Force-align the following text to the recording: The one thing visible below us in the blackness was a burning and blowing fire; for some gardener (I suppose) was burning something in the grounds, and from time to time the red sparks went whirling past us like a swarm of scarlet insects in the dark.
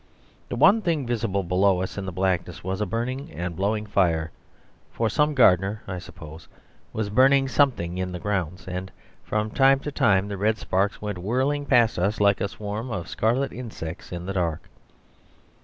The 0.49 0.55
one 0.55 0.81
thing 0.81 1.05
visible 1.05 1.43
below 1.43 1.79
us 1.83 1.95
in 1.95 2.07
the 2.07 2.11
blackness 2.11 2.63
was 2.63 2.81
a 2.81 2.87
burning 2.87 3.31
and 3.33 3.55
blowing 3.55 3.85
fire; 3.85 4.31
for 4.91 5.09
some 5.11 5.35
gardener 5.35 5.83
(I 5.87 5.99
suppose) 5.99 6.47
was 6.91 7.11
burning 7.11 7.47
something 7.47 7.99
in 7.99 8.11
the 8.11 8.17
grounds, 8.17 8.67
and 8.67 8.91
from 9.23 9.51
time 9.51 9.79
to 9.81 9.91
time 9.91 10.27
the 10.27 10.37
red 10.39 10.57
sparks 10.57 11.03
went 11.03 11.19
whirling 11.19 11.67
past 11.67 11.99
us 11.99 12.19
like 12.19 12.41
a 12.41 12.47
swarm 12.47 12.89
of 12.89 13.07
scarlet 13.09 13.53
insects 13.53 14.11
in 14.11 14.25
the 14.25 14.33
dark. 14.33 14.67